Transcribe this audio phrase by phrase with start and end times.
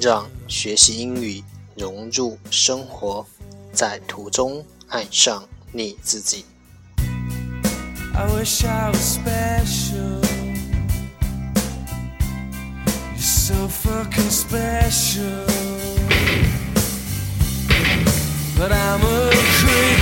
[0.00, 1.44] 让学习英语
[1.76, 3.26] 融入生活，
[3.70, 6.46] 在途中爱上你自己。
[8.14, 10.22] I wish I was special.
[13.14, 15.44] You're so fucking special.
[18.56, 20.00] But I'm a creep.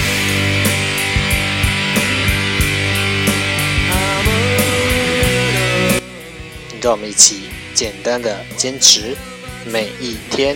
[3.91, 6.00] I'm a
[6.81, 9.17] 让我们一起简单的坚持
[9.67, 10.56] 每一天。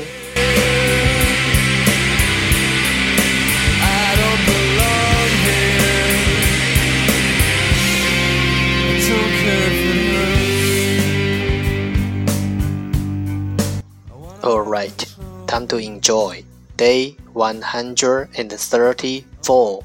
[3.81, 6.17] I don't belong here.
[8.93, 9.71] I don't care
[14.41, 14.99] for Alright,
[15.47, 16.43] time to enjoy
[16.77, 19.83] day 134.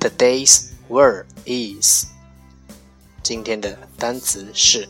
[0.00, 2.06] Today's word is
[3.22, 4.88] 今天的单词是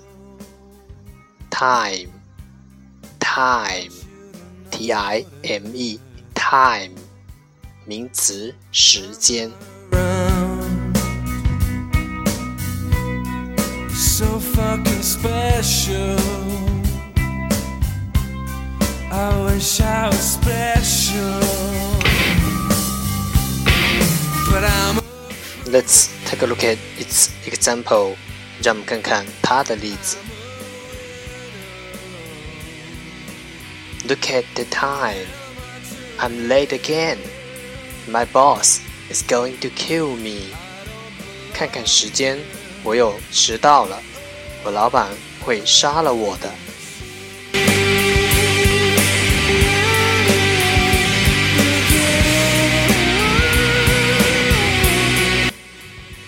[1.50, 2.08] time,
[3.32, 3.92] time,
[4.70, 6.00] t i m e,
[6.34, 6.94] time
[7.84, 9.50] 名词时间。
[9.92, 10.96] around.
[13.94, 16.18] So fucking special.
[19.10, 21.40] I wish I was special.
[24.50, 25.00] But I'm
[25.66, 28.16] Let's take a look at its example.
[28.62, 30.16] 让我们看看它的例子。
[34.08, 35.26] Look at the time.
[36.18, 37.18] I'm late again.
[38.08, 38.80] My boss
[39.10, 40.54] is going to kill me.
[41.52, 42.38] 看看时间，
[42.82, 44.02] 我又迟到了。
[44.64, 45.08] 我老板
[45.40, 46.52] 会杀了我的。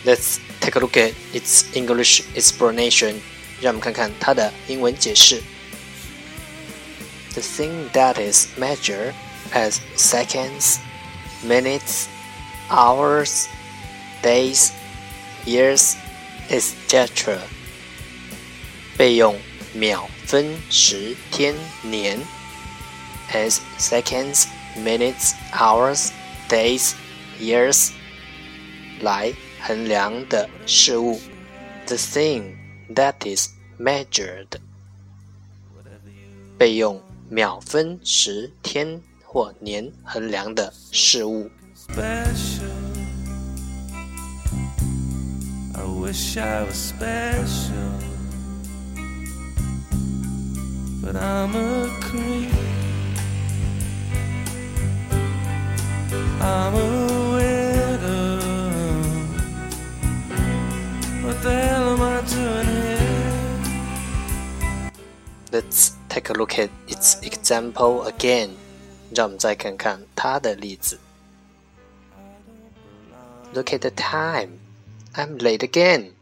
[0.05, 3.16] Let's take a look at its English explanation.
[3.61, 5.43] 让我们看看它的英文解释。
[7.34, 9.15] The thing that is measured
[9.53, 10.81] as seconds,
[11.44, 12.09] minutes,
[12.69, 13.49] hours,
[14.22, 14.72] days,
[15.47, 15.97] years,
[16.50, 17.38] etc.
[18.99, 19.37] 被用
[19.72, 22.19] 秒、分、时、天、年
[23.33, 24.47] as seconds,
[24.77, 26.11] minutes, hours,
[26.49, 26.94] days,
[27.41, 27.93] years
[29.00, 31.21] 来衡量的事物，
[31.87, 32.56] the thing
[32.94, 34.49] that is measured，
[36.59, 41.50] 被用 秒分时天或年衡量的事物。
[65.52, 68.50] Let's take a look at its example again。
[69.15, 70.99] 让我们再看看它的例子。
[73.53, 74.59] Look at the time.
[75.15, 76.12] I'm late again.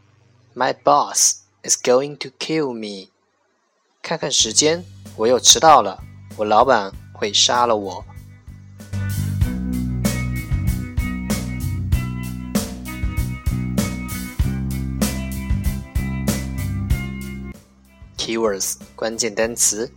[0.55, 3.09] My boss is going to kill me.
[4.01, 4.83] 看看时间，
[5.15, 6.01] 我又迟到了。
[6.37, 8.03] 我老板会杀了我。
[18.24, 19.92] Keywords 关键单词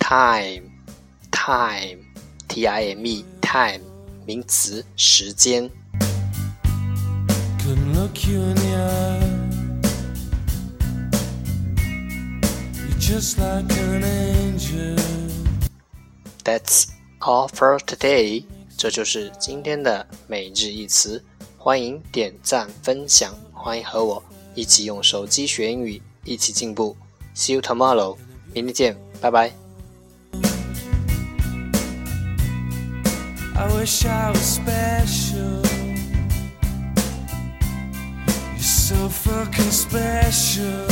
[0.00, 0.66] ：time，time，t
[2.66, 3.84] i m e，time
[4.26, 5.70] 名词时间。
[16.42, 16.88] That's
[17.20, 18.44] all for today。
[18.76, 21.24] 这就是今天的每日一词。
[21.56, 24.20] 欢迎点赞分享，欢迎和我
[24.56, 26.96] 一起用手机学英语，一起进步。
[27.37, 28.17] See you tomorrow，
[28.53, 29.51] 明天见，拜拜。
[33.55, 35.61] I wish I was special.
[38.55, 40.85] You're so fucking special.